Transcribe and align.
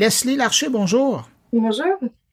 Leslie 0.00 0.36
Larcher, 0.36 0.70
bonjour. 0.70 1.28
Bonjour. 1.52 1.84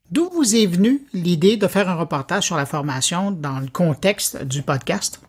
D'où 0.09 0.29
vous 0.29 0.55
est 0.55 0.67
venue 0.67 1.01
l'idée 1.11 1.57
de 1.57 1.67
faire 1.67 1.89
un 1.89 1.95
reportage 1.95 2.45
sur 2.45 2.55
la 2.55 2.65
formation 2.65 3.31
dans 3.31 3.59
le 3.59 3.67
contexte 3.67 4.41
du 4.41 4.61
podcast? 4.61 5.19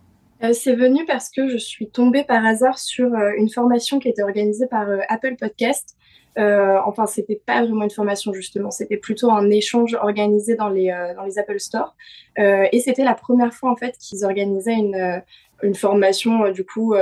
Euh, 0.45 0.53
c'est 0.53 0.77
venu 0.77 1.05
parce 1.05 1.31
que 1.31 1.49
je 1.49 1.57
suis 1.57 1.91
tombée 1.91 2.23
par 2.23 2.47
hasard 2.47 2.79
sur 2.79 3.13
euh, 3.13 3.33
une 3.37 3.49
formation 3.49 3.99
qui 3.99 4.09
était 4.09 4.23
organisée 4.23 4.69
par 4.69 4.89
euh, 4.89 5.01
Apple 5.09 5.35
Podcast. 5.35 5.97
enfin, 6.37 7.07
c'était 7.07 7.43
pas 7.45 7.65
vraiment 7.65 7.83
une 7.83 7.91
formation 7.91 8.33
justement, 8.33 8.71
c'était 8.71 8.99
plutôt 8.99 9.33
un 9.33 9.51
échange 9.51 9.97
organisé 10.01 10.55
dans 10.55 10.69
les 10.69 10.95
dans 11.17 11.25
les 11.25 11.41
Apple 11.41 11.59
Store. 11.59 11.97
et 12.37 12.79
c'était 12.79 13.03
la 13.03 13.15
première 13.15 13.53
fois 13.53 13.73
en 13.73 13.77
fait 13.77 13.97
qu'ils 13.99 14.25
organisaient 14.25 14.79
une 14.87 15.25
une 15.65 15.75
formation 15.75 16.53
du 16.53 16.65
coup 16.65 16.95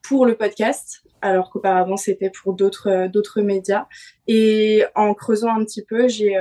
pour 0.00 0.24
le 0.24 0.34
podcast, 0.34 1.03
alors 1.24 1.50
qu'auparavant 1.50 1.96
c'était 1.96 2.30
pour 2.30 2.54
d'autres 2.54 3.08
d'autres 3.08 3.40
médias. 3.40 3.86
Et 4.26 4.84
en 4.94 5.14
creusant 5.14 5.50
un 5.50 5.64
petit 5.64 5.82
peu, 5.82 6.08
j'ai 6.08 6.36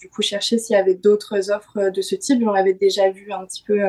du 0.00 0.08
coup 0.08 0.22
cherché 0.22 0.58
s'il 0.58 0.74
y 0.74 0.78
avait 0.78 0.94
d'autres 0.94 1.50
offres 1.50 1.90
de 1.90 2.02
ce 2.02 2.14
type. 2.14 2.40
J'en 2.42 2.54
avais 2.54 2.74
déjà 2.74 3.10
vu 3.10 3.30
un 3.32 3.44
petit 3.44 3.62
peu 3.66 3.80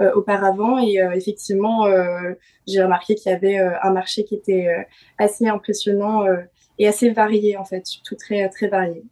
euh, 0.00 0.10
auparavant. 0.14 0.78
Et 0.78 1.02
euh, 1.02 1.10
effectivement, 1.12 1.84
euh, 1.84 2.32
j'ai 2.66 2.82
remarqué 2.82 3.14
qu'il 3.14 3.30
y 3.30 3.34
avait 3.34 3.58
un 3.58 3.92
marché 3.92 4.24
qui 4.24 4.34
était 4.34 4.68
assez 5.18 5.46
impressionnant 5.46 6.24
et 6.78 6.88
assez 6.88 7.10
varié 7.10 7.58
en 7.58 7.64
fait, 7.64 7.86
surtout 7.86 8.16
très 8.16 8.48
très 8.48 8.68
varié. 8.68 9.04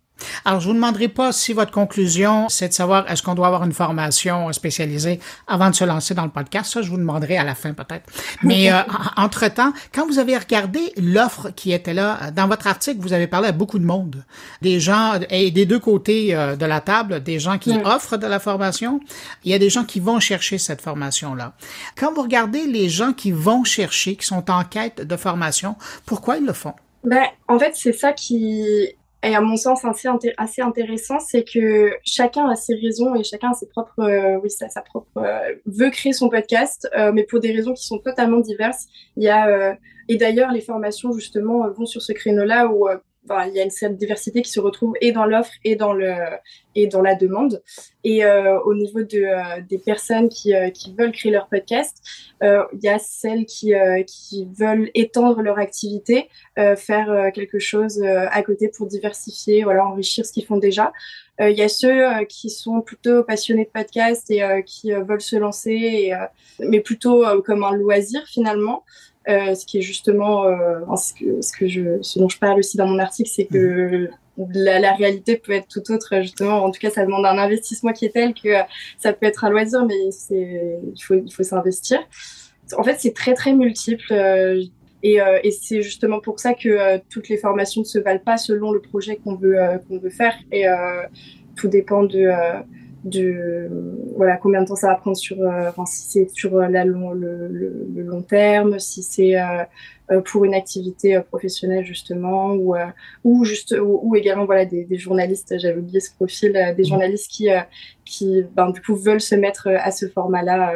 Alors, 0.45 0.61
je 0.61 0.69
vous 0.69 0.75
demanderai 0.75 1.09
pas 1.09 1.33
si 1.33 1.53
votre 1.53 1.73
conclusion, 1.73 2.49
c'est 2.49 2.69
de 2.69 2.73
savoir 2.73 3.11
est-ce 3.11 3.23
qu'on 3.23 3.35
doit 3.35 3.47
avoir 3.47 3.65
une 3.65 3.73
formation 3.73 4.53
spécialisée 4.53 5.21
avant 5.47 5.71
de 5.71 5.75
se 5.75 5.85
lancer 5.85 6.15
dans 6.15 6.25
le 6.25 6.31
podcast. 6.31 6.73
Ça, 6.73 6.83
je 6.83 6.91
vous 6.91 6.97
demanderai 6.97 7.37
à 7.37 7.45
la 7.45 7.55
fin 7.55 7.73
peut-être. 7.73 8.11
Mais 8.43 8.73
euh, 8.73 8.81
entre-temps, 9.17 9.73
quand 9.95 10.07
vous 10.07 10.19
avez 10.19 10.37
regardé 10.37 10.93
l'offre 10.97 11.51
qui 11.51 11.73
était 11.73 11.95
là, 11.95 12.31
dans 12.31 12.49
votre 12.49 12.67
article, 12.67 13.01
vous 13.01 13.13
avez 13.13 13.27
parlé 13.27 13.49
à 13.49 13.53
beaucoup 13.53 13.79
de 13.79 13.85
monde. 13.85 14.25
Des 14.63 14.81
gens, 14.81 15.15
et 15.31 15.51
des 15.51 15.67
deux 15.67 15.79
côtés 15.79 16.35
euh, 16.35 16.57
de 16.57 16.67
la 16.67 16.81
table, 16.81 17.23
des 17.23 17.39
gens 17.39 17.59
qui 17.59 17.73
offrent 17.85 18.17
de 18.17 18.27
la 18.27 18.39
formation. 18.39 19.01
Il 19.45 19.51
y 19.51 19.55
a 19.55 19.59
des 19.59 19.71
gens 19.71 19.85
qui 19.85 20.01
vont 20.01 20.21
chercher 20.21 20.59
cette 20.59 20.81
formation-là. 20.81 21.55
Quand 21.97 22.13
vous 22.13 22.23
regardez 22.23 22.67
les 22.67 22.89
gens 22.89 23.13
qui 23.13 23.33
vont 23.33 23.65
chercher, 23.65 24.17
qui 24.17 24.27
sont 24.27 24.51
en 24.51 24.65
quête 24.65 25.01
de 25.07 25.17
formation, 25.17 25.77
pourquoi 26.07 26.37
ils 26.37 26.45
le 26.45 26.53
font? 26.53 26.75
Ben, 27.05 27.25
en 27.49 27.59
fait, 27.59 27.73
c'est 27.75 27.93
ça 27.93 28.13
qui 28.13 28.95
et 29.23 29.35
à 29.35 29.41
mon 29.43 29.57
sens 29.57 29.85
assez, 29.85 30.63
intéressant, 30.63 31.21
c'est 31.21 31.45
que 31.45 31.93
chacun 32.05 32.49
a 32.49 32.57
ses 32.57 32.75
raisons 32.75 33.15
et 33.15 33.23
chacun 33.23 33.51
a 33.51 33.55
ses 33.55 33.67
propres, 33.69 34.01
euh, 34.01 34.39
oui, 34.43 34.51
sa, 34.51 34.71
sa 34.71 34.81
propre 34.81 35.09
euh, 35.19 35.55
veut 35.67 35.91
créer 35.91 36.15
son 36.15 36.31
podcast, 36.31 36.89
euh, 36.97 37.13
mais 37.13 37.25
pour 37.25 37.41
des 37.41 37.53
raisons 37.53 37.75
qui 37.75 37.85
sont 37.85 37.99
totalement 37.99 38.41
diverses. 38.41 38.87
Il 39.17 39.23
y 39.25 39.29
a 39.29 39.77
et 40.09 40.17
d'ailleurs 40.17 40.53
les 40.53 40.61
formations 40.61 41.13
justement 41.13 41.69
vont 41.71 41.87
sur 41.87 42.01
ce 42.01 42.13
créneau-là 42.13 42.69
où 42.69 42.89
il 43.29 43.55
y 43.55 43.61
a 43.61 43.65
une 43.65 43.71
certaine 43.71 43.97
diversité 43.97 44.43
qui 44.43 44.51
se 44.51 44.61
retrouve 44.61 44.95
et 45.01 45.13
dans 45.13 45.25
l'offre 45.25 45.53
et 45.65 45.77
dans 45.77 45.93
le 45.93 46.15
et 46.75 46.87
dans 46.87 47.03
la 47.03 47.15
demande. 47.15 47.63
Et 48.05 48.25
euh, 48.25 48.59
au 48.61 48.75
niveau 48.75 49.03
de 49.03 49.19
euh, 49.19 49.61
des 49.69 49.79
personnes 49.79 50.29
qui 50.29 50.55
euh, 50.55 50.71
qui 50.71 50.95
veulent 50.97 51.13
créer 51.13 51.33
leur 51.33 51.49
podcast, 51.49 52.03
il 52.43 52.81
y 52.83 52.89
a 52.89 52.99
celles 52.99 53.45
qui 53.45 53.73
qui 54.07 54.49
veulent 54.59 54.91
étendre 54.95 55.43
leur 55.43 55.59
activité, 55.59 56.29
faire 56.57 57.31
quelque 57.35 57.59
chose 57.59 58.03
à 58.03 58.43
côté 58.43 58.69
pour 58.69 58.87
diversifier, 58.87 59.63
voilà, 59.63 59.87
enrichir 59.87 60.25
ce 60.25 60.33
qu'ils 60.33 60.47
font 60.47 60.57
déjà. 60.57 60.93
Il 61.39 61.57
y 61.57 61.63
a 61.63 61.69
ceux 61.69 62.25
qui 62.29 62.49
sont 62.49 62.81
plutôt 62.81 63.25
passionnés 63.25 63.65
de 63.65 63.71
podcast 63.71 64.31
et 64.31 64.43
qui 64.65 64.93
veulent 64.93 65.21
se 65.21 65.37
lancer, 65.37 66.15
mais 66.61 66.81
plutôt 66.81 67.25
comme 67.45 67.63
un 67.63 67.73
loisir 67.73 68.23
finalement. 68.27 68.85
Euh, 69.31 69.55
ce 69.55 69.65
qui 69.65 69.79
est 69.79 69.83
justement 69.83 70.45
euh, 70.45 70.81
ce, 70.97 72.19
dont 72.19 72.29
je 72.29 72.39
parle 72.39 72.59
aussi 72.59 72.77
dans 72.77 72.87
mon 72.87 72.99
article, 72.99 73.31
c'est 73.33 73.45
que 73.45 74.09
la, 74.37 74.93
réalité 74.95 75.37
peut 75.37 75.53
être 75.53 75.69
tout 75.69 75.93
autre. 75.93 76.21
Justement, 76.23 76.65
en 76.65 76.71
tout 76.71 76.81
cas, 76.81 76.91
ça 76.91 77.05
demande 77.05 77.25
un 77.27 77.39
investissement 77.39 77.93
qui 77.93 78.07
est 78.07 78.11
tel 78.11 78.35
que 78.35 78.49
ça 78.99 79.13
peut 79.13 79.27
être 79.27 79.45
un 79.45 79.51
loisir, 79.51 79.87
mais 79.87 79.95
il 80.31 81.33
faut 81.33 81.43
s'investir. 81.43 82.01
En 82.77 82.83
fait, 82.83 82.97
c'est 82.99 83.15
très 83.15 83.35
très 83.35 83.53
multiple. 83.53 84.13
Euh, 84.13 84.63
et, 85.03 85.19
et 85.45 85.51
c'est 85.51 85.81
justement 85.81 86.21
pour 86.21 86.41
ça 86.41 86.53
que 86.53 86.99
toutes 87.09 87.31
les 87.31 87.39
formations 87.39 87.81
ne 87.81 87.87
se 87.87 87.99
valent 87.99 88.21
pas 88.21 88.37
selon 88.37 88.71
le 88.71 88.83
projet 88.83 89.17
qu'on 89.17 89.35
veut 89.35 89.57
qu'on 89.89 89.99
veut 89.99 90.11
faire. 90.11 90.35
Et 90.53 90.67
tout 91.57 91.69
dépend 91.69 92.03
de 92.03 92.29
de 93.05 93.69
voilà 94.17 94.37
combien 94.37 94.63
de 94.63 94.67
temps 94.67 94.77
ça 94.77 94.89
va 94.89 94.95
prendre 94.97 95.17
sur 95.17 95.41
euh, 95.41 95.71
enfin, 95.71 95.87
si 95.87 96.03
c'est 96.11 96.31
sur 96.31 96.57
euh, 96.57 96.69
la 96.69 96.85
long, 96.85 97.11
le, 97.13 97.49
le, 97.49 98.03
long 98.03 98.23
terme 98.23 98.79
si 98.79 99.03
c'est 99.03 99.41
euh, 99.41 100.21
pour 100.27 100.45
une 100.45 100.55
activité 100.55 101.19
professionnelle 101.21 101.85
justement 101.85 102.53
ou 102.53 102.75
ou 103.25 103.45
juste 103.45 103.75
ou, 103.81 104.15
également 104.17 104.45
voilà 104.45 104.65
des, 104.65 104.85
des 104.85 104.99
journalistes 104.99 105.55
j'avais 105.59 105.79
oublié 105.79 106.01
ce 106.01 106.13
profil 106.15 106.53
des 106.77 106.83
mmh. 106.83 106.87
journalistes 106.87 107.31
qui 107.31 107.49
qui 108.05 108.43
ben, 108.55 108.71
du 108.71 108.83
coup 108.83 108.97
veulent 108.97 109.21
se 109.21 109.35
mettre 109.35 109.69
à 109.69 109.91
ce 109.91 110.07
format 110.09 110.43
là 110.43 110.73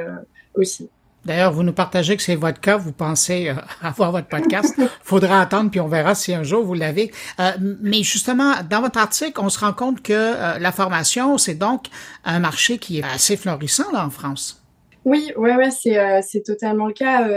aussi 0.54 0.88
D'ailleurs, 1.24 1.52
vous 1.52 1.62
nous 1.62 1.72
partagez 1.72 2.16
que 2.16 2.22
c'est 2.22 2.34
votre 2.34 2.60
cas, 2.60 2.76
vous 2.76 2.92
pensez 2.92 3.48
euh, 3.48 3.54
avoir 3.82 4.12
votre 4.12 4.28
podcast. 4.28 4.74
Faudra 5.02 5.40
attendre, 5.40 5.70
puis 5.70 5.80
on 5.80 5.88
verra 5.88 6.14
si 6.14 6.34
un 6.34 6.42
jour 6.42 6.64
vous 6.64 6.74
l'avez. 6.74 7.12
Euh, 7.40 7.52
mais 7.80 8.02
justement, 8.02 8.54
dans 8.68 8.80
votre 8.80 8.98
article, 8.98 9.40
on 9.40 9.48
se 9.48 9.58
rend 9.58 9.72
compte 9.72 10.02
que 10.02 10.12
euh, 10.12 10.58
la 10.58 10.72
formation, 10.72 11.38
c'est 11.38 11.54
donc 11.54 11.86
un 12.24 12.38
marché 12.38 12.78
qui 12.78 12.98
est 12.98 13.04
assez 13.04 13.36
florissant 13.36 13.90
là 13.92 14.04
en 14.04 14.10
France. 14.10 14.63
Oui, 15.04 15.32
ouais, 15.36 15.56
ouais, 15.56 15.70
c'est 15.70 16.22
c'est 16.22 16.42
totalement 16.42 16.86
le 16.86 16.92
cas. 16.92 17.28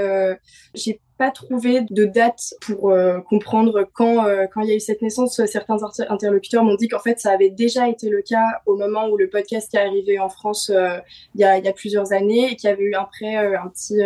J'ai 0.73 0.99
pas 1.17 1.31
trouvé 1.31 1.81
de 1.89 2.05
date 2.05 2.53
pour 2.61 2.91
euh, 2.91 3.19
comprendre 3.21 3.87
quand 3.93 4.25
euh, 4.25 4.45
quand 4.51 4.61
il 4.61 4.69
y 4.69 4.71
a 4.71 4.75
eu 4.75 4.79
cette 4.79 5.01
naissance. 5.01 5.41
Certains 5.45 5.77
interlocuteurs 6.09 6.63
m'ont 6.63 6.75
dit 6.75 6.87
qu'en 6.87 6.99
fait 6.99 7.19
ça 7.19 7.31
avait 7.31 7.49
déjà 7.49 7.89
été 7.89 8.09
le 8.09 8.21
cas 8.21 8.61
au 8.65 8.75
moment 8.75 9.07
où 9.07 9.17
le 9.17 9.29
podcast 9.29 9.73
est 9.73 9.79
arrivé 9.79 10.19
en 10.19 10.29
France 10.29 10.71
euh, 10.73 10.97
il 11.35 11.41
y 11.41 11.43
a 11.43 11.57
il 11.57 11.65
y 11.65 11.67
a 11.67 11.73
plusieurs 11.73 12.13
années 12.13 12.51
et 12.51 12.55
qu'il 12.55 12.69
y 12.69 12.73
avait 12.73 12.83
eu 12.83 12.93
après 12.93 13.35
un 13.35 13.67
petit 13.67 13.99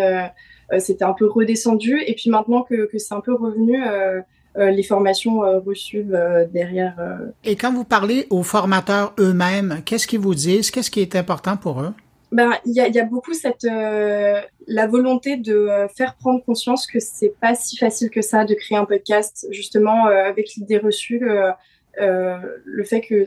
c'était 0.79 1.03
un 1.03 1.13
peu 1.13 1.27
redescendu 1.27 2.01
et 2.05 2.15
puis 2.15 2.29
maintenant 2.29 2.63
que 2.63 2.85
que 2.85 2.97
c'est 2.97 3.13
un 3.13 3.19
peu 3.19 3.33
revenu 3.33 3.77
les 4.55 4.83
formations 4.83 5.39
reçues 5.65 6.05
derrière. 6.53 6.95
Et 7.43 7.55
quand 7.55 7.73
vous 7.73 7.83
parlez 7.83 8.27
aux 8.29 8.43
formateurs 8.43 9.13
eux-mêmes, 9.19 9.81
qu'est-ce 9.85 10.07
qu'ils 10.07 10.19
vous 10.19 10.35
disent? 10.35 10.71
Qu'est-ce 10.71 10.91
qui 10.91 11.01
est 11.01 11.15
important 11.15 11.57
pour 11.57 11.81
eux? 11.81 11.93
Ben 12.31 12.51
il 12.65 12.73
y 12.73 12.79
a, 12.79 12.87
y 12.87 12.99
a, 12.99 13.03
beaucoup 13.03 13.33
cette 13.33 13.65
euh, 13.65 14.41
la 14.67 14.87
volonté 14.87 15.35
de 15.35 15.53
euh, 15.53 15.87
faire 15.89 16.15
prendre 16.15 16.43
conscience 16.43 16.87
que 16.87 16.99
c'est 16.99 17.33
pas 17.41 17.55
si 17.55 17.77
facile 17.77 18.09
que 18.09 18.21
ça 18.21 18.45
de 18.45 18.53
créer 18.53 18.77
un 18.77 18.85
podcast 18.85 19.47
justement 19.51 20.07
euh, 20.07 20.23
avec 20.23 20.53
l'idée 20.55 20.77
reçue 20.77 21.21
le 21.97 22.83
fait 22.83 23.01
que 23.01 23.25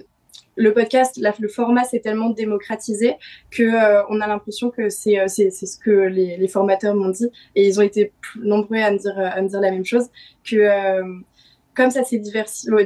le 0.57 0.73
podcast 0.73 1.21
le 1.39 1.49
format 1.49 1.85
s'est 1.85 2.01
tellement 2.01 2.31
démocratisé 2.31 3.17
que 3.51 3.69
on 4.11 4.21
a 4.21 4.27
l'impression 4.27 4.71
que 4.71 4.89
c'est 4.89 5.29
c'est 5.29 5.51
ce 5.51 5.79
que 5.79 5.91
les, 5.91 6.39
les 6.39 6.49
formateurs 6.49 6.95
m'ont 6.95 7.11
dit 7.11 7.29
et 7.55 7.67
ils 7.67 7.79
ont 7.79 7.83
été 7.83 8.13
nombreux 8.37 8.79
à 8.79 8.91
me 8.91 8.99
dire 8.99 9.19
à 9.19 9.43
me 9.43 9.49
dire 9.49 9.61
la 9.61 9.71
même 9.71 9.85
chose 9.85 10.09
que 10.49 10.57
comme 11.75 11.91
ça 11.91 12.05
s'est 12.05 12.23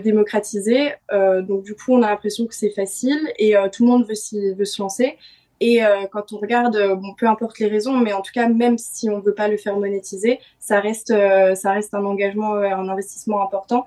démocratisé, 0.02 0.92
euh, 1.12 1.42
donc 1.42 1.62
du 1.62 1.74
coup 1.74 1.92
on 1.92 2.02
a 2.02 2.08
l'impression 2.08 2.46
que 2.46 2.54
c'est 2.54 2.70
facile 2.70 3.20
et 3.38 3.54
tout 3.70 3.84
le 3.84 3.90
monde 3.90 4.06
veut, 4.08 4.54
veut 4.54 4.64
se 4.64 4.80
lancer. 4.82 5.18
Et 5.60 5.84
euh, 5.84 6.06
quand 6.12 6.32
on 6.32 6.38
regarde, 6.38 6.76
euh, 6.76 6.94
bon, 6.94 7.14
peu 7.14 7.26
importe 7.26 7.58
les 7.58 7.66
raisons, 7.66 7.96
mais 7.96 8.12
en 8.12 8.22
tout 8.22 8.30
cas, 8.32 8.48
même 8.48 8.78
si 8.78 9.10
on 9.10 9.18
ne 9.18 9.22
veut 9.22 9.34
pas 9.34 9.48
le 9.48 9.56
faire 9.56 9.76
monétiser, 9.76 10.38
ça 10.60 10.80
reste, 10.80 11.10
euh, 11.10 11.54
ça 11.54 11.72
reste 11.72 11.94
un 11.94 12.04
engagement, 12.04 12.54
un 12.54 12.88
investissement 12.88 13.42
important. 13.42 13.86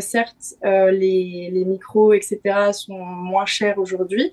certes, 0.00 0.54
les, 0.62 1.50
les 1.52 1.64
micros, 1.64 2.12
etc., 2.12 2.38
sont 2.72 2.98
moins 2.98 3.46
chers 3.46 3.78
aujourd'hui. 3.78 4.32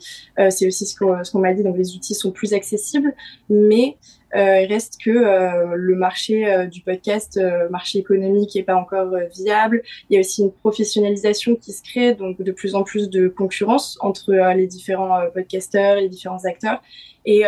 c'est 0.49 0.67
aussi 0.67 0.85
ce 0.85 0.97
qu'on 0.97 1.23
ce 1.23 1.37
m'a 1.37 1.53
dit, 1.53 1.63
donc 1.63 1.77
les 1.77 1.95
outils 1.95 2.15
sont 2.15 2.31
plus 2.31 2.53
accessibles, 2.53 3.13
mais 3.49 3.97
euh, 4.35 4.61
il 4.61 4.71
reste 4.71 5.01
que 5.01 5.09
euh, 5.09 5.75
le 5.75 5.95
marché 5.95 6.51
euh, 6.51 6.65
du 6.65 6.81
podcast, 6.81 7.39
marché 7.69 7.99
économique, 7.99 8.55
n'est 8.55 8.63
pas 8.63 8.75
encore 8.75 9.15
viable. 9.33 9.83
Il 10.09 10.15
y 10.15 10.17
a 10.17 10.19
aussi 10.19 10.43
une 10.43 10.51
professionnalisation 10.51 11.55
qui 11.55 11.71
se 11.71 11.81
crée, 11.81 12.13
donc 12.13 12.41
de 12.41 12.51
plus 12.51 12.75
en 12.75 12.83
plus 12.83 13.09
de 13.09 13.27
concurrence 13.27 13.97
entre 14.01 14.33
les 14.53 14.68
différents 14.68 15.19
podcasteurs, 15.33 15.95
les 15.95 16.09
différents 16.09 16.45
acteurs. 16.45 16.81
Et 17.25 17.44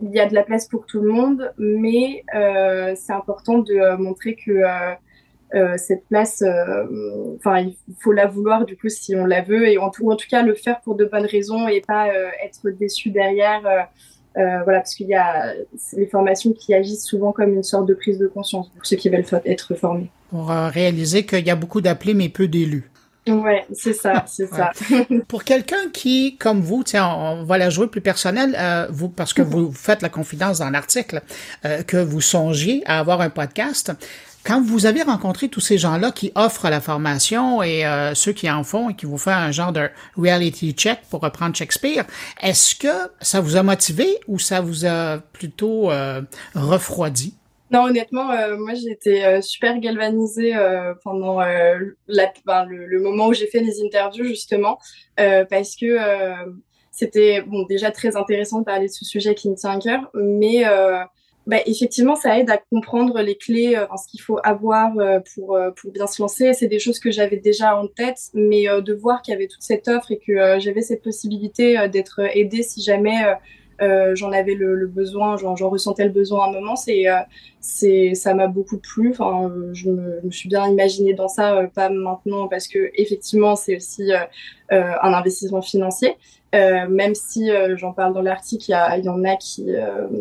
il 0.00 0.10
y 0.14 0.20
a 0.20 0.26
de 0.26 0.34
la 0.34 0.42
place 0.42 0.68
pour 0.68 0.86
tout 0.86 1.00
le 1.00 1.10
monde, 1.10 1.52
mais 1.58 2.24
c'est 2.96 3.12
important 3.12 3.58
de 3.58 3.96
montrer 3.96 4.36
que 4.36 4.62
cette 5.76 6.04
place, 6.08 6.42
enfin, 7.36 7.60
il 7.60 7.76
faut 8.00 8.12
la 8.12 8.26
vouloir 8.26 8.64
du 8.64 8.76
coup 8.76 8.88
si 8.88 9.14
on 9.16 9.26
la 9.26 9.42
veut, 9.42 9.68
et 9.68 9.78
en 9.78 9.90
tout, 9.90 10.10
en 10.10 10.16
tout 10.16 10.28
cas 10.30 10.42
le 10.42 10.54
faire 10.54 10.80
pour 10.80 10.94
de 10.94 11.04
bonnes 11.04 11.26
raisons 11.26 11.68
et 11.68 11.80
pas 11.80 12.08
être 12.42 12.70
déçu 12.70 13.10
derrière 13.10 13.88
euh, 14.38 14.62
voilà, 14.62 14.80
parce 14.80 14.94
qu'il 14.94 15.08
y 15.08 15.14
a 15.14 15.54
les 15.94 16.06
formations 16.06 16.52
qui 16.52 16.72
agissent 16.72 17.04
souvent 17.04 17.32
comme 17.32 17.54
une 17.54 17.62
sorte 17.62 17.86
de 17.86 17.94
prise 17.94 18.18
de 18.18 18.28
conscience 18.28 18.68
pour 18.68 18.86
ceux 18.86 18.96
qui 18.96 19.08
veulent 19.08 19.24
être 19.44 19.74
formés. 19.74 20.10
Pour 20.30 20.50
euh, 20.50 20.68
réaliser 20.68 21.26
qu'il 21.26 21.46
y 21.46 21.50
a 21.50 21.56
beaucoup 21.56 21.80
d'appelés 21.80 22.14
mais 22.14 22.28
peu 22.28 22.46
d'élus. 22.46 22.90
Ouais, 23.26 23.66
c'est 23.72 23.92
ça, 23.92 24.24
c'est 24.28 24.46
ça. 24.46 24.70
Pour 25.26 25.44
quelqu'un 25.44 25.90
qui, 25.92 26.36
comme 26.36 26.60
vous, 26.60 26.82
tiens, 26.84 27.08
on 27.08 27.44
va 27.44 27.58
la 27.58 27.68
jouer 27.68 27.88
plus 27.88 28.00
personnelle, 28.00 28.56
euh, 28.58 28.86
vous, 28.90 29.08
parce 29.08 29.34
que 29.34 29.42
vous 29.42 29.72
faites 29.72 30.02
la 30.02 30.08
confidence 30.08 30.60
dans 30.60 30.70
l'article, 30.70 31.20
que 31.86 31.96
vous 31.96 32.20
songiez 32.20 32.82
à 32.86 33.00
avoir 33.00 33.20
un 33.20 33.30
podcast. 33.30 33.92
Quand 34.48 34.62
vous 34.62 34.86
avez 34.86 35.02
rencontré 35.02 35.50
tous 35.50 35.60
ces 35.60 35.76
gens-là 35.76 36.10
qui 36.10 36.32
offrent 36.34 36.70
la 36.70 36.80
formation 36.80 37.62
et 37.62 37.84
euh, 37.84 38.14
ceux 38.14 38.32
qui 38.32 38.50
en 38.50 38.64
font 38.64 38.88
et 38.88 38.96
qui 38.96 39.04
vous 39.04 39.18
font 39.18 39.30
un 39.30 39.50
genre 39.50 39.72
de 39.72 39.90
reality 40.16 40.72
check 40.72 41.00
pour 41.10 41.20
reprendre 41.20 41.54
Shakespeare, 41.54 42.06
est-ce 42.40 42.74
que 42.74 43.10
ça 43.20 43.42
vous 43.42 43.56
a 43.56 43.62
motivé 43.62 44.06
ou 44.26 44.38
ça 44.38 44.62
vous 44.62 44.86
a 44.86 45.18
plutôt 45.18 45.90
euh, 45.90 46.22
refroidi? 46.54 47.34
Non, 47.70 47.82
honnêtement, 47.82 48.30
euh, 48.30 48.56
moi 48.56 48.72
j'étais 48.72 49.22
euh, 49.22 49.42
super 49.42 49.78
galvanisée 49.80 50.54
pendant 51.04 51.40
ben, 51.40 51.94
le, 52.70 53.00
moment 53.02 53.26
où 53.26 53.34
j'ai 53.34 53.48
fait 53.48 53.60
les 53.60 53.82
interviews 53.84 54.24
justement, 54.24 54.78
parce 55.16 55.76
que 55.76 55.98
c'était 56.90 57.44
déjà 57.68 57.90
très 57.90 58.16
intéressant 58.16 58.60
de 58.60 58.64
parler 58.64 58.86
de 58.86 58.92
ce 58.92 59.04
sujet 59.04 59.34
qui 59.34 59.50
me 59.50 59.56
tient 59.56 59.72
à 59.72 59.78
cœur, 59.78 60.10
mais 60.14 60.64
bah, 61.48 61.56
effectivement 61.66 62.14
ça 62.14 62.38
aide 62.38 62.50
à 62.50 62.58
comprendre 62.58 63.20
les 63.20 63.36
clés, 63.36 63.74
ce 63.96 64.08
qu'il 64.08 64.20
faut 64.20 64.38
avoir 64.44 64.92
pour 65.34 65.58
pour 65.74 65.90
bien 65.90 66.06
se 66.06 66.22
lancer. 66.22 66.52
C'est 66.52 66.68
des 66.68 66.78
choses 66.78 67.00
que 67.00 67.10
j'avais 67.10 67.38
déjà 67.38 67.76
en 67.76 67.88
tête, 67.88 68.18
mais 68.34 68.66
de 68.66 68.94
voir 68.94 69.22
qu'il 69.22 69.32
y 69.32 69.36
avait 69.36 69.48
toute 69.48 69.62
cette 69.62 69.88
offre 69.88 70.12
et 70.12 70.18
que 70.18 70.60
j'avais 70.60 70.82
cette 70.82 71.02
possibilité 71.02 71.88
d'être 71.88 72.20
aidée 72.36 72.62
si 72.62 72.82
jamais 72.82 73.24
euh, 73.80 74.14
j'en 74.14 74.32
avais 74.32 74.54
le, 74.54 74.74
le 74.74 74.86
besoin, 74.86 75.36
j'en 75.36 75.54
ressentais 75.68 76.04
le 76.04 76.10
besoin 76.10 76.44
à 76.44 76.48
un 76.48 76.52
moment. 76.52 76.76
C'est, 76.76 77.08
euh, 77.08 77.20
c'est, 77.60 78.14
ça 78.14 78.34
m'a 78.34 78.48
beaucoup 78.48 78.78
plu. 78.78 79.10
Enfin, 79.10 79.52
je 79.72 79.88
me, 79.88 80.18
je 80.20 80.26
me, 80.26 80.30
suis 80.30 80.48
bien 80.48 80.66
imaginée 80.68 81.14
dans 81.14 81.28
ça, 81.28 81.56
euh, 81.56 81.66
pas 81.66 81.88
maintenant 81.88 82.48
parce 82.48 82.66
que 82.66 82.90
effectivement, 82.94 83.56
c'est 83.56 83.76
aussi 83.76 84.12
euh, 84.12 84.92
un 85.02 85.12
investissement 85.12 85.62
financier. 85.62 86.16
même 86.52 87.14
si 87.14 87.50
j'en 87.76 87.92
parle 87.92 88.14
dans 88.14 88.22
l'article, 88.22 88.64
il 88.68 89.00
y, 89.02 89.04
y, 89.04 89.08
en 89.08 89.24
a 89.24 89.36
qui, 89.36 89.66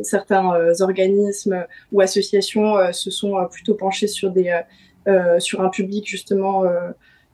certains 0.03 0.51
organismes 0.81 1.65
ou 1.91 2.01
associations 2.01 2.91
se 2.91 3.09
sont 3.09 3.33
plutôt 3.49 3.75
penchés 3.75 4.07
sur 4.07 4.31
des, 4.31 4.59
sur 5.39 5.61
un 5.61 5.69
public 5.69 6.05
justement 6.07 6.63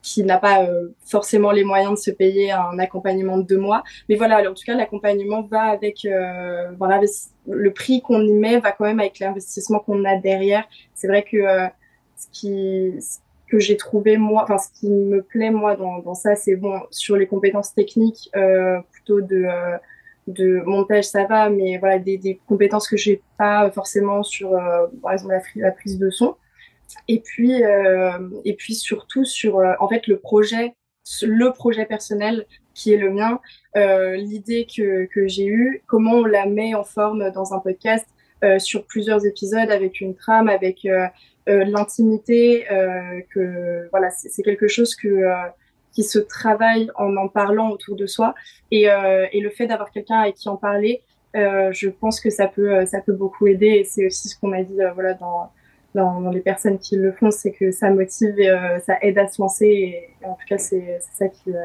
qui 0.03 0.23
n'a 0.23 0.37
pas 0.37 0.65
euh, 0.65 0.89
forcément 1.05 1.51
les 1.51 1.63
moyens 1.63 1.93
de 1.93 1.97
se 1.97 2.11
payer 2.11 2.51
un 2.51 2.77
accompagnement 2.77 3.37
de 3.37 3.43
deux 3.43 3.57
mois. 3.57 3.83
Mais 4.09 4.15
voilà, 4.15 4.39
en 4.41 4.53
tout 4.53 4.63
cas, 4.65 4.75
l'accompagnement 4.75 5.41
va 5.43 5.61
avec 5.61 6.05
euh, 6.05 6.71
le 7.47 7.71
prix 7.71 8.01
qu'on 8.01 8.21
y 8.21 8.33
met 8.33 8.59
va 8.59 8.73
quand 8.73 8.83
même 8.83 8.99
avec 8.99 9.19
l'investissement 9.19 9.79
qu'on 9.79 10.03
a 10.03 10.17
derrière. 10.17 10.65
C'est 10.93 11.07
vrai 11.07 11.23
que 11.23 11.37
euh, 11.37 11.67
ce 12.17 12.27
qui 12.31 12.93
ce 12.99 13.19
que 13.49 13.59
j'ai 13.59 13.77
trouvé 13.77 14.17
moi, 14.17 14.43
enfin 14.43 14.57
ce 14.57 14.67
qui 14.77 14.89
me 14.89 15.21
plaît 15.21 15.51
moi 15.51 15.75
dans, 15.75 15.99
dans 15.99 16.15
ça, 16.15 16.35
c'est 16.35 16.57
bon 16.57 16.81
sur 16.91 17.15
les 17.15 17.27
compétences 17.27 17.73
techniques 17.73 18.29
euh, 18.35 18.79
plutôt 18.91 19.21
de 19.21 19.47
de 20.27 20.61
montage 20.65 21.03
ça 21.03 21.25
va, 21.25 21.49
mais 21.49 21.77
voilà 21.77 21.99
des, 21.99 22.17
des 22.17 22.39
compétences 22.47 22.87
que 22.87 22.95
j'ai 22.95 23.21
pas 23.37 23.69
forcément 23.71 24.23
sur 24.23 24.51
par 25.01 25.13
exemple 25.13 25.33
la 25.55 25.71
prise 25.71 25.97
de 25.97 26.09
son. 26.09 26.35
Et 27.07 27.19
puis, 27.19 27.63
euh, 27.63 28.19
et 28.45 28.53
puis 28.53 28.75
surtout 28.75 29.25
sur 29.25 29.59
euh, 29.59 29.73
en 29.79 29.87
fait 29.87 30.07
le 30.07 30.17
projet, 30.17 30.75
le 31.21 31.51
projet 31.51 31.85
personnel 31.85 32.45
qui 32.73 32.93
est 32.93 32.97
le 32.97 33.11
mien, 33.11 33.39
euh, 33.75 34.15
l'idée 34.15 34.65
que, 34.65 35.05
que 35.05 35.27
j'ai 35.27 35.45
eue, 35.45 35.83
comment 35.87 36.13
on 36.13 36.25
la 36.25 36.45
met 36.45 36.73
en 36.75 36.83
forme 36.83 37.31
dans 37.31 37.53
un 37.53 37.59
podcast 37.59 38.07
euh, 38.43 38.59
sur 38.59 38.85
plusieurs 38.85 39.25
épisodes 39.25 39.71
avec 39.71 40.01
une 40.01 40.15
trame, 40.15 40.49
avec 40.49 40.85
euh, 40.85 41.07
euh, 41.47 41.63
l'intimité, 41.63 42.65
que 43.29 43.87
voilà, 43.91 44.09
c'est 44.09 44.43
quelque 44.43 44.67
chose 44.67 44.95
que 44.95 45.23
qui 45.93 46.03
se 46.03 46.17
travaille 46.19 46.89
en 46.95 47.15
en 47.15 47.27
parlant 47.27 47.69
autour 47.69 47.95
de 47.95 48.05
soi. 48.05 48.33
Et, 48.71 48.83
et 48.85 49.41
le 49.41 49.49
fait 49.49 49.67
d'avoir 49.67 49.91
quelqu'un 49.91 50.19
avec 50.19 50.35
qui 50.35 50.49
en 50.49 50.57
parler, 50.57 51.01
je 51.33 51.89
pense 51.89 52.19
que 52.19 52.29
ça 52.29 52.47
peut 52.47 52.85
ça 52.85 53.01
peut 53.01 53.13
beaucoup 53.13 53.47
aider. 53.47 53.67
Et 53.67 53.83
c'est 53.83 54.05
aussi 54.07 54.29
ce 54.29 54.39
qu'on 54.39 54.47
m'a 54.47 54.63
dit 54.63 54.79
voilà 54.95 55.13
dans 55.13 55.51
dans, 55.93 56.21
dans, 56.21 56.31
les 56.31 56.41
personnes 56.41 56.79
qui 56.79 56.95
le 56.95 57.11
font, 57.11 57.31
c'est 57.31 57.51
que 57.51 57.71
ça 57.71 57.89
motive 57.89 58.39
et 58.39 58.49
euh, 58.49 58.79
ça 58.79 58.97
aide 59.01 59.17
à 59.17 59.27
se 59.27 59.41
lancer. 59.41 59.65
Et, 59.65 60.25
en 60.25 60.33
tout 60.33 60.45
cas, 60.47 60.57
c'est 60.57 60.99
ça 61.13 61.27
qui, 61.27 61.51
euh, 61.51 61.59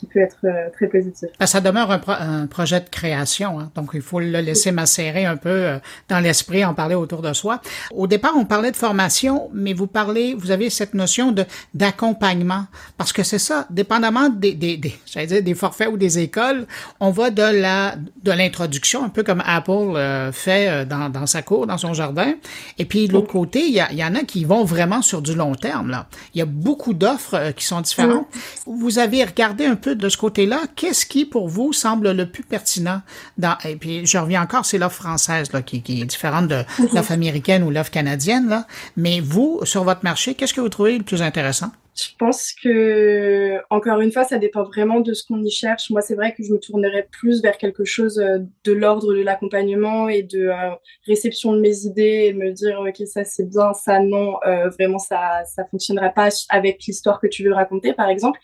qui 0.00 0.06
peut 0.06 0.20
être 0.20 0.38
euh, 0.44 0.70
très 0.72 0.86
positif. 0.86 1.28
Ben, 1.38 1.44
ça 1.46 1.60
demeure 1.60 1.90
un, 1.90 1.98
pro 1.98 2.12
un 2.12 2.46
projet 2.46 2.80
de 2.80 2.88
création, 2.88 3.60
hein, 3.60 3.70
donc 3.74 3.90
il 3.92 4.00
faut 4.00 4.18
le 4.18 4.40
laisser 4.40 4.72
macérer 4.72 5.26
un 5.26 5.36
peu 5.36 5.50
euh, 5.50 5.78
dans 6.08 6.20
l'esprit, 6.20 6.64
en 6.64 6.72
parler 6.72 6.94
autour 6.94 7.20
de 7.20 7.32
soi. 7.34 7.60
Au 7.94 8.06
départ, 8.06 8.32
on 8.34 8.46
parlait 8.46 8.70
de 8.70 8.76
formation, 8.76 9.50
mais 9.52 9.74
vous 9.74 9.86
parlez, 9.86 10.34
vous 10.34 10.50
avez 10.50 10.70
cette 10.70 10.94
notion 10.94 11.32
de 11.32 11.44
d'accompagnement, 11.74 12.64
parce 12.96 13.12
que 13.12 13.22
c'est 13.22 13.38
ça, 13.38 13.66
dépendamment 13.68 14.30
des, 14.30 14.54
des, 14.54 14.78
des 14.78 14.94
dire 15.26 15.42
des 15.42 15.54
forfaits 15.54 15.88
ou 15.90 15.98
des 15.98 16.18
écoles, 16.18 16.66
on 16.98 17.10
va 17.10 17.28
de 17.30 17.42
la 17.42 17.96
de 18.22 18.32
l'introduction, 18.32 19.04
un 19.04 19.10
peu 19.10 19.22
comme 19.22 19.42
Apple 19.46 19.70
euh, 19.96 20.32
fait 20.32 20.86
dans, 20.86 21.10
dans 21.10 21.26
sa 21.26 21.42
cour, 21.42 21.66
dans 21.66 21.78
son 21.78 21.92
jardin, 21.92 22.32
et 22.78 22.86
puis 22.86 23.06
de 23.06 23.12
l'autre 23.12 23.32
côté, 23.32 23.66
il 23.66 23.74
y, 23.74 23.80
a, 23.80 23.92
y 23.92 24.02
en 24.02 24.14
a 24.14 24.20
qui 24.20 24.46
vont 24.46 24.64
vraiment 24.64 25.02
sur 25.02 25.20
du 25.20 25.34
long 25.34 25.54
terme. 25.54 25.90
Là, 25.90 26.06
il 26.34 26.38
y 26.38 26.42
a 26.42 26.46
beaucoup 26.46 26.94
d'offres 26.94 27.52
qui 27.52 27.66
sont 27.66 27.82
différentes. 27.82 28.26
Vous 28.66 28.98
avez 28.98 29.22
regardé 29.24 29.66
un 29.66 29.76
peu 29.76 29.89
de 29.94 30.08
ce 30.08 30.16
côté-là, 30.16 30.62
qu'est-ce 30.76 31.06
qui, 31.06 31.24
pour 31.24 31.48
vous, 31.48 31.72
semble 31.72 32.12
le 32.12 32.26
plus 32.26 32.42
pertinent 32.42 33.02
dans, 33.38 33.56
et 33.64 33.76
puis 33.76 34.06
je 34.06 34.18
reviens 34.18 34.42
encore, 34.42 34.64
c'est 34.64 34.78
l'offre 34.78 35.02
française, 35.02 35.52
là, 35.52 35.62
qui, 35.62 35.82
qui 35.82 36.02
est 36.02 36.04
différente 36.04 36.48
de 36.48 36.62
l'offre 36.94 37.12
américaine 37.12 37.62
ou 37.62 37.70
l'offre 37.70 37.90
canadienne, 37.90 38.48
là. 38.48 38.66
Mais 38.96 39.20
vous, 39.20 39.60
sur 39.64 39.84
votre 39.84 40.04
marché, 40.04 40.34
qu'est-ce 40.34 40.54
que 40.54 40.60
vous 40.60 40.68
trouvez 40.68 40.98
le 40.98 41.04
plus 41.04 41.22
intéressant? 41.22 41.70
Je 41.96 42.16
pense 42.18 42.52
que, 42.52 43.58
encore 43.68 44.00
une 44.00 44.12
fois, 44.12 44.24
ça 44.24 44.38
dépend 44.38 44.62
vraiment 44.62 45.00
de 45.00 45.12
ce 45.12 45.24
qu'on 45.26 45.42
y 45.42 45.50
cherche. 45.50 45.90
Moi, 45.90 46.00
c'est 46.00 46.14
vrai 46.14 46.32
que 46.34 46.42
je 46.42 46.52
me 46.52 46.58
tournerais 46.58 47.06
plus 47.10 47.42
vers 47.42 47.58
quelque 47.58 47.84
chose 47.84 48.18
euh, 48.18 48.38
de 48.64 48.72
l'ordre 48.72 49.12
de 49.12 49.22
l'accompagnement 49.22 50.08
et 50.08 50.22
de 50.22 50.46
euh, 50.48 50.70
réception 51.06 51.52
de 51.52 51.60
mes 51.60 51.84
idées 51.84 52.26
et 52.28 52.32
me 52.32 52.52
dire, 52.52 52.80
OK, 52.80 53.06
ça 53.06 53.24
c'est 53.24 53.48
bien, 53.48 53.72
ça 53.74 53.98
non, 53.98 54.36
euh, 54.46 54.70
vraiment 54.70 54.98
ça, 54.98 55.42
ça 55.44 55.64
fonctionnera 55.70 56.10
pas 56.10 56.28
avec 56.48 56.84
l'histoire 56.86 57.20
que 57.20 57.26
tu 57.26 57.44
veux 57.44 57.52
raconter, 57.52 57.92
par 57.92 58.08
exemple. 58.08 58.38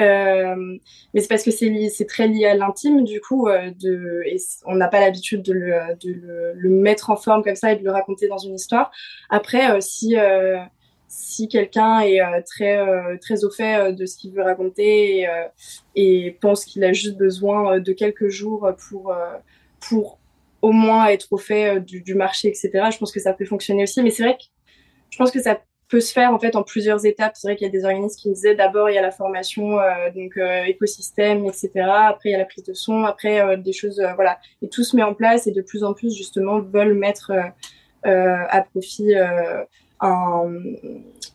Euh, 0.00 0.78
mais 1.12 1.20
c'est 1.20 1.28
parce 1.28 1.42
que 1.42 1.50
c'est 1.50 2.06
très 2.06 2.26
lié 2.26 2.46
à 2.46 2.54
l'intime 2.54 3.04
du 3.04 3.20
coup 3.20 3.48
euh, 3.48 3.70
de 3.78 4.22
et 4.24 4.38
on 4.64 4.74
n'a 4.74 4.88
pas 4.88 5.00
l'habitude 5.00 5.42
de, 5.42 5.52
le, 5.52 5.74
de 6.00 6.12
le, 6.12 6.52
le, 6.54 6.70
mettre 6.70 7.10
en 7.10 7.16
forme 7.16 7.42
comme 7.44 7.56
ça 7.56 7.72
et 7.72 7.76
de 7.76 7.84
le 7.84 7.90
raconter 7.90 8.26
dans 8.26 8.38
une 8.38 8.54
histoire. 8.54 8.90
Après 9.28 9.70
euh, 9.70 9.80
si 9.80 10.16
euh, 10.16 10.60
quelqu'un 11.50 12.00
est 12.00 12.22
euh, 12.22 12.40
très 12.40 13.18
très 13.18 13.44
au 13.44 13.50
fait 13.50 13.92
de 13.92 14.06
ce 14.06 14.16
qu'il 14.16 14.32
veut 14.32 14.42
raconter 14.42 15.20
et, 15.20 15.28
et 15.94 16.38
pense 16.40 16.64
qu'il 16.64 16.84
a 16.84 16.94
juste 16.94 17.18
besoin 17.18 17.78
de 17.78 17.92
quelques 17.92 18.28
jours 18.28 18.72
pour 18.88 19.14
pour 19.78 20.18
au 20.62 20.72
moins 20.72 21.08
être 21.08 21.26
au 21.32 21.38
fait 21.38 21.80
du, 21.80 22.00
du 22.00 22.14
marché 22.14 22.48
etc. 22.48 22.70
Je 22.90 22.96
pense 22.96 23.12
que 23.12 23.20
ça 23.20 23.34
peut 23.34 23.44
fonctionner 23.44 23.82
aussi. 23.82 24.02
Mais 24.02 24.10
c'est 24.10 24.22
vrai 24.22 24.38
que 24.38 24.44
je 25.10 25.18
pense 25.18 25.30
que 25.30 25.42
ça 25.42 25.60
peut 25.92 26.00
se 26.00 26.10
faire 26.10 26.32
en 26.32 26.38
fait 26.38 26.56
en 26.56 26.62
plusieurs 26.62 27.04
étapes. 27.04 27.34
C'est 27.36 27.48
vrai 27.48 27.54
qu'il 27.54 27.66
y 27.66 27.68
a 27.68 27.70
des 27.70 27.84
organismes 27.84 28.18
qui 28.18 28.30
me 28.30 28.34
disaient 28.34 28.54
d'abord 28.54 28.88
il 28.88 28.94
y 28.94 28.98
a 28.98 29.02
la 29.02 29.10
formation, 29.10 29.78
euh, 29.78 30.10
donc 30.16 30.38
euh, 30.38 30.64
écosystème, 30.64 31.44
etc. 31.44 31.70
Après 31.84 32.30
il 32.30 32.32
y 32.32 32.34
a 32.34 32.38
la 32.38 32.46
prise 32.46 32.64
de 32.64 32.72
son, 32.72 33.04
après 33.04 33.42
euh, 33.42 33.58
des 33.58 33.74
choses, 33.74 34.02
voilà. 34.14 34.38
Et 34.62 34.68
tout 34.70 34.84
se 34.84 34.96
met 34.96 35.02
en 35.02 35.12
place 35.12 35.46
et 35.46 35.52
de 35.52 35.60
plus 35.60 35.84
en 35.84 35.92
plus 35.92 36.16
justement 36.16 36.60
veulent 36.60 36.94
mettre 36.94 37.32
à 38.04 38.62
profit 38.62 39.14
un, 40.00 40.48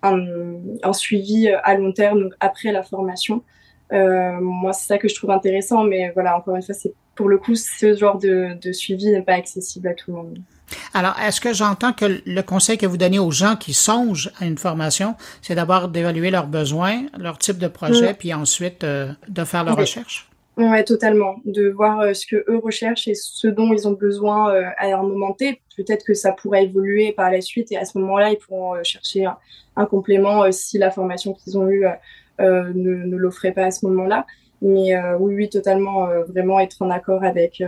un, 0.02 0.94
suivi 0.94 1.50
à 1.50 1.76
long 1.76 1.92
terme, 1.94 2.22
donc 2.24 2.34
après 2.40 2.72
la 2.72 2.82
formation. 2.82 3.44
moi 3.92 4.74
c'est 4.74 4.88
ça 4.88 4.98
que 4.98 5.08
je 5.08 5.14
trouve 5.14 5.30
intéressant, 5.30 5.84
mais 5.84 6.10
voilà 6.16 6.36
encore 6.36 6.56
une 6.56 6.64
fois 6.64 6.74
c'est 6.74 6.94
pour 7.14 7.30
le 7.30 7.38
coup 7.38 7.54
ce 7.54 7.96
genre 7.96 8.18
de 8.18 8.72
suivi 8.72 9.12
n'est 9.12 9.22
pas 9.22 9.36
accessible 9.36 9.88
à 9.88 9.94
tout 9.94 10.12
le 10.12 10.18
monde. 10.18 10.40
Alors, 10.94 11.16
est-ce 11.26 11.40
que 11.40 11.54
j'entends 11.54 11.94
que 11.94 12.22
le 12.26 12.42
conseil 12.42 12.78
que 12.78 12.86
vous 12.86 12.98
donnez 12.98 13.20
aux 13.20 13.32
gens 13.32 13.56
qui 13.56 13.74
songent 13.74 14.32
à 14.40 14.46
une 14.46 14.58
formation, 14.58 15.16
c'est 15.42 15.56
d'abord 15.56 15.88
d'évaluer 15.88 16.30
leurs 16.30 16.48
besoins, 16.48 17.04
leur 17.18 17.38
type 17.38 17.58
de 17.58 17.68
projet, 17.68 18.14
mmh. 18.14 18.16
puis 18.16 18.34
ensuite 18.34 18.84
euh, 18.84 19.12
de 19.28 19.44
faire 19.44 19.64
leur 19.64 19.76
oui. 19.76 19.82
recherche? 19.82 20.30
Oui, 20.58 20.84
totalement. 20.84 21.36
De 21.46 21.70
voir 21.70 22.02
euh, 22.02 22.14
ce 22.14 22.26
que 22.26 22.44
eux 22.50 22.58
recherchent 22.58 23.08
et 23.08 23.14
ce 23.14 23.48
dont 23.48 23.72
ils 23.72 23.88
ont 23.88 23.94
besoin 23.94 24.52
euh, 24.52 24.64
à 24.78 24.88
un 24.88 25.04
moment 25.04 25.34
T. 25.34 25.62
Peut-être 25.78 26.04
que 26.04 26.16
ça 26.16 26.32
pourrait 26.32 26.66
évoluer 26.66 27.12
par 27.12 27.32
la 27.32 27.42
suite 27.42 27.72
et 27.72 27.78
à 27.78 27.86
ce 27.86 27.98
moment-là, 28.00 28.32
ils 28.32 28.38
pourront 28.38 28.84
chercher 28.84 29.26
un, 29.26 29.38
un 29.76 29.86
complément 29.86 30.52
si 30.52 30.80
la 30.80 30.90
formation 30.90 31.34
qu'ils 31.34 31.58
ont 31.58 31.70
eue 31.70 31.86
ne, 32.40 32.72
ne 32.74 33.16
l'offrait 33.16 33.52
pas 33.52 33.66
à 33.66 33.72
ce 33.72 33.86
moment-là. 33.86 34.26
Mais 34.64 35.00
oui, 35.20 35.36
oui, 35.36 35.50
totalement, 35.50 36.08
vraiment 36.28 36.60
être 36.60 36.82
en 36.82 36.90
accord 36.90 37.24
avec 37.24 37.62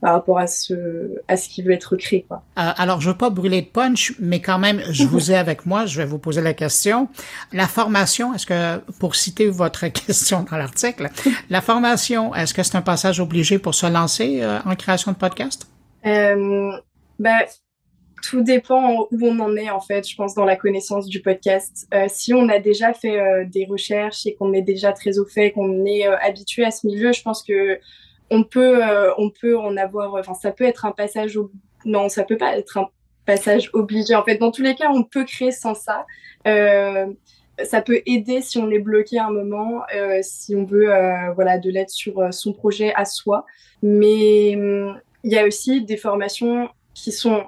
par 0.00 0.12
rapport 0.12 0.38
à 0.38 0.46
ce, 0.46 1.20
à 1.28 1.36
ce 1.36 1.48
qui 1.48 1.62
veut 1.62 1.72
être 1.72 1.96
créé. 1.96 2.24
Quoi. 2.26 2.42
Euh, 2.58 2.70
alors, 2.76 3.00
je 3.00 3.10
veux 3.10 3.16
pas 3.16 3.30
brûler 3.30 3.62
de 3.62 3.66
punch, 3.66 4.14
mais 4.18 4.40
quand 4.40 4.58
même, 4.58 4.80
je 4.90 5.04
vous 5.04 5.30
ai 5.30 5.36
avec 5.36 5.66
moi, 5.66 5.86
je 5.86 6.00
vais 6.00 6.06
vous 6.06 6.18
poser 6.18 6.40
la 6.40 6.54
question. 6.54 7.08
La 7.52 7.66
formation, 7.66 8.34
est-ce 8.34 8.46
que, 8.46 8.78
pour 8.98 9.14
citer 9.16 9.48
votre 9.48 9.86
question 10.06 10.44
dans 10.50 10.56
l'article, 10.56 11.10
la 11.50 11.60
formation, 11.60 12.34
est-ce 12.34 12.54
que 12.54 12.62
c'est 12.62 12.76
un 12.76 12.82
passage 12.82 13.20
obligé 13.20 13.58
pour 13.58 13.74
se 13.74 13.86
lancer 13.86 14.40
euh, 14.42 14.58
en 14.64 14.74
création 14.74 15.12
de 15.12 15.16
podcast? 15.16 15.66
Euh, 16.06 16.72
ben, 17.18 17.40
tout 18.22 18.42
dépend 18.42 19.06
où 19.10 19.18
on 19.22 19.38
en 19.38 19.56
est 19.56 19.70
en 19.70 19.80
fait, 19.80 20.08
je 20.08 20.14
pense, 20.16 20.34
dans 20.34 20.44
la 20.44 20.56
connaissance 20.56 21.06
du 21.06 21.20
podcast. 21.20 21.86
Euh, 21.94 22.06
si 22.08 22.34
on 22.34 22.48
a 22.48 22.58
déjà 22.58 22.92
fait 22.92 23.18
euh, 23.18 23.44
des 23.46 23.66
recherches 23.66 24.26
et 24.26 24.34
qu'on 24.34 24.52
est 24.52 24.62
déjà 24.62 24.92
très 24.92 25.18
au 25.18 25.24
fait, 25.24 25.52
qu'on 25.52 25.84
est 25.84 26.06
euh, 26.06 26.16
habitué 26.18 26.64
à 26.64 26.70
ce 26.70 26.86
milieu, 26.86 27.12
je 27.12 27.22
pense 27.22 27.42
que 27.42 27.78
on 28.30 28.44
peut, 28.44 28.84
euh, 28.84 29.12
on 29.18 29.30
peut 29.30 29.58
en 29.58 29.76
avoir, 29.76 30.14
enfin, 30.14 30.34
ça 30.34 30.52
peut 30.52 30.64
être 30.64 30.84
un 30.84 30.92
passage 30.92 31.36
au, 31.36 31.50
non, 31.84 32.08
ça 32.08 32.24
peut 32.24 32.36
pas 32.36 32.56
être 32.56 32.76
un 32.78 32.88
passage 33.24 33.70
obligé. 33.72 34.14
En 34.14 34.24
fait, 34.24 34.36
dans 34.36 34.50
tous 34.50 34.62
les 34.62 34.74
cas, 34.74 34.90
on 34.90 35.02
peut 35.02 35.24
créer 35.24 35.52
sans 35.52 35.74
ça. 35.74 36.06
Euh, 36.46 37.06
ça 37.64 37.82
peut 37.82 38.00
aider 38.06 38.40
si 38.40 38.58
on 38.58 38.70
est 38.70 38.78
bloqué 38.78 39.18
à 39.18 39.26
un 39.26 39.30
moment, 39.30 39.82
euh, 39.94 40.20
si 40.22 40.54
on 40.54 40.64
veut 40.64 40.92
euh, 40.92 41.32
voilà, 41.34 41.58
de 41.58 41.70
l'aide 41.70 41.90
sur 41.90 42.20
euh, 42.20 42.30
son 42.30 42.52
projet 42.52 42.92
à 42.94 43.04
soi. 43.04 43.44
Mais 43.82 44.54
hum, 44.56 44.98
il 45.24 45.32
y 45.32 45.38
a 45.38 45.46
aussi 45.46 45.82
des 45.82 45.96
formations 45.96 46.68
qui 46.94 47.12
sont 47.12 47.44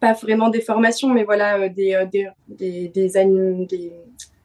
pas 0.00 0.12
vraiment 0.12 0.50
des 0.50 0.60
formations, 0.60 1.08
mais 1.08 1.24
voilà, 1.24 1.68
des, 1.68 2.04
des, 2.12 2.28
des, 2.48 2.88
des, 2.88 3.92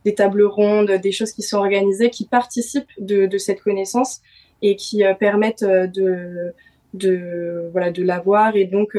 des, 0.05 0.15
tables 0.15 0.43
rondes, 0.43 0.91
des 0.91 1.11
choses 1.11 1.33
qui 1.33 1.41
sont 1.41 1.57
organisées, 1.57 2.09
qui 2.09 2.25
participent 2.25 2.89
de, 2.99 3.25
de 3.25 3.37
cette 3.37 3.61
connaissance 3.61 4.21
et 4.61 4.75
qui 4.75 5.03
permettent 5.19 5.63
de, 5.63 6.53
de 6.93 7.69
voilà 7.71 7.91
de 7.91 8.03
l'avoir 8.03 8.55
et 8.55 8.65
donc 8.65 8.97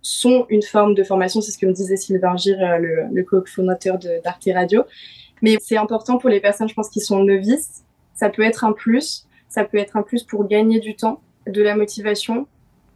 sont 0.00 0.46
une 0.48 0.62
forme 0.62 0.94
de 0.94 1.02
formation 1.02 1.40
c'est 1.40 1.50
ce 1.50 1.58
que 1.58 1.66
me 1.66 1.72
disait 1.72 1.96
Sylvain 1.96 2.36
Gir 2.36 2.56
le, 2.78 3.04
le 3.12 3.22
co-fondateur 3.24 3.98
d'Arte 3.98 4.48
Radio 4.54 4.84
mais 5.42 5.56
c'est 5.60 5.76
important 5.76 6.18
pour 6.18 6.30
les 6.30 6.40
personnes, 6.40 6.68
je 6.68 6.74
pense, 6.74 6.88
qui 6.88 7.00
sont 7.00 7.22
novices. 7.22 7.84
Ça 8.14 8.30
peut 8.30 8.42
être 8.42 8.64
un 8.64 8.72
plus. 8.72 9.26
Ça 9.48 9.64
peut 9.64 9.78
être 9.78 9.96
un 9.96 10.02
plus 10.02 10.22
pour 10.22 10.46
gagner 10.46 10.80
du 10.80 10.96
temps, 10.96 11.20
de 11.46 11.62
la 11.62 11.76
motivation. 11.76 12.46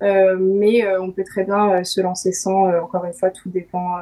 Euh, 0.02 0.36
mais 0.38 0.84
euh, 0.84 1.00
on 1.00 1.10
peut 1.10 1.24
très 1.24 1.44
bien 1.44 1.72
euh, 1.72 1.84
se 1.84 2.00
lancer 2.00 2.32
sans. 2.32 2.68
Euh, 2.68 2.80
encore 2.80 3.04
une 3.04 3.12
fois, 3.12 3.30
tout 3.30 3.50
dépend 3.50 3.98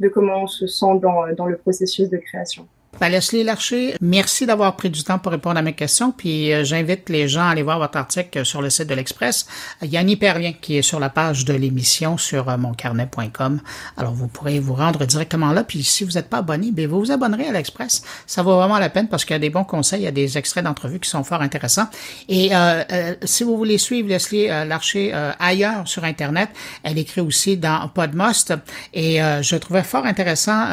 de 0.00 0.08
comment 0.08 0.42
on 0.42 0.46
se 0.46 0.66
sent 0.66 0.98
dans, 1.00 1.32
dans 1.36 1.46
le 1.46 1.56
processus 1.56 2.08
de 2.08 2.16
création. 2.16 2.66
Ben, 3.00 3.08
Leslie 3.08 3.42
Larcher, 3.42 3.96
merci 4.00 4.46
d'avoir 4.46 4.76
pris 4.76 4.88
du 4.88 5.02
temps 5.02 5.18
pour 5.18 5.32
répondre 5.32 5.58
à 5.58 5.62
mes 5.62 5.72
questions. 5.72 6.12
Puis 6.12 6.52
euh, 6.52 6.62
j'invite 6.62 7.08
les 7.08 7.26
gens 7.26 7.42
à 7.42 7.50
aller 7.50 7.64
voir 7.64 7.80
votre 7.80 7.98
article 7.98 8.44
sur 8.46 8.62
le 8.62 8.70
site 8.70 8.86
de 8.86 8.94
l'Express. 8.94 9.46
Il 9.82 9.88
y 9.88 9.96
a 9.96 10.00
un 10.00 10.06
hyperlien 10.06 10.52
qui 10.52 10.78
est 10.78 10.82
sur 10.82 11.00
la 11.00 11.10
page 11.10 11.44
de 11.44 11.54
l'émission 11.54 12.16
sur 12.16 12.48
euh, 12.48 12.56
moncarnet.com. 12.56 13.60
Alors 13.96 14.14
vous 14.14 14.28
pourrez 14.28 14.60
vous 14.60 14.74
rendre 14.74 15.04
directement 15.06 15.50
là. 15.50 15.64
Puis 15.64 15.82
si 15.82 16.04
vous 16.04 16.12
n'êtes 16.12 16.28
pas 16.28 16.38
abonné, 16.38 16.70
ben, 16.70 16.86
vous 16.86 17.00
vous 17.00 17.10
abonnerez 17.10 17.48
à 17.48 17.52
l'Express. 17.52 18.04
Ça 18.26 18.42
vaut 18.42 18.54
vraiment 18.56 18.78
la 18.78 18.90
peine 18.90 19.08
parce 19.08 19.24
qu'il 19.24 19.34
y 19.34 19.36
a 19.36 19.40
des 19.40 19.50
bons 19.50 19.64
conseils, 19.64 20.02
il 20.02 20.04
y 20.04 20.08
a 20.08 20.12
des 20.12 20.38
extraits 20.38 20.62
d'entrevues 20.62 21.00
qui 21.00 21.10
sont 21.10 21.24
fort 21.24 21.42
intéressants. 21.42 21.88
Et 22.28 22.54
euh, 22.54 22.84
euh 22.92 23.14
si 23.24 23.42
vous 23.42 23.56
voulez 23.56 23.78
suivre 23.78 24.08
Leslie 24.08 24.46
Larcher 24.46 25.12
ailleurs 25.38 25.88
sur 25.88 26.04
Internet, 26.04 26.50
elle 26.82 26.98
écrit 26.98 27.20
aussi 27.20 27.56
dans 27.56 27.88
Podmost. 27.88 28.54
Et 28.92 29.18
je 29.18 29.56
trouvais 29.56 29.82
fort 29.82 30.06
intéressant 30.06 30.66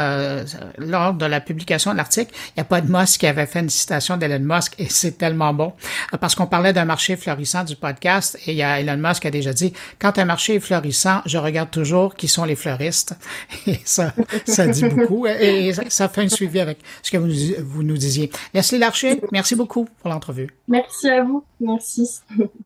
lors 0.77 1.13
de 1.13 1.25
la 1.25 1.39
publication 1.39 1.91
de 1.91 1.97
l'article 1.97 2.10
il 2.17 2.27
n'y 2.57 2.61
a 2.61 2.65
pas 2.65 2.81
de 2.81 2.91
Musk 2.91 3.21
qui 3.21 3.27
avait 3.27 3.45
fait 3.45 3.59
une 3.59 3.69
citation 3.69 4.17
d'Elon 4.17 4.39
Musk 4.39 4.75
et 4.77 4.89
c'est 4.89 5.17
tellement 5.17 5.53
bon 5.53 5.73
parce 6.19 6.35
qu'on 6.35 6.47
parlait 6.47 6.73
d'un 6.73 6.85
marché 6.85 7.15
florissant 7.15 7.63
du 7.63 7.75
podcast 7.75 8.37
et 8.45 8.51
il 8.51 8.57
y 8.57 8.63
a 8.63 8.79
Elon 8.79 8.97
Musk 8.97 9.21
qui 9.21 9.27
a 9.27 9.31
déjà 9.31 9.53
dit 9.53 9.73
quand 9.99 10.17
un 10.17 10.25
marché 10.25 10.55
est 10.55 10.59
florissant, 10.59 11.21
je 11.25 11.37
regarde 11.37 11.71
toujours 11.71 12.15
qui 12.15 12.27
sont 12.27 12.45
les 12.45 12.55
fleuristes 12.55 13.15
et 13.67 13.79
ça, 13.85 14.13
ça 14.45 14.67
dit 14.67 14.85
beaucoup 14.85 15.27
et 15.27 15.73
ça 15.89 16.09
fait 16.09 16.21
un 16.21 16.29
suivi 16.29 16.59
avec 16.59 16.79
ce 17.01 17.11
que 17.11 17.17
vous, 17.17 17.29
vous 17.63 17.83
nous 17.83 17.97
disiez. 17.97 18.31
Leslie 18.53 18.79
Larcher, 18.79 19.21
merci 19.31 19.55
beaucoup 19.55 19.87
pour 20.01 20.09
l'entrevue. 20.11 20.49
Merci 20.67 21.09
à 21.09 21.23
vous. 21.23 21.43
Merci. 21.59 22.21